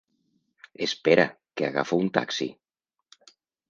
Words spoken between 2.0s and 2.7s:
un taxi.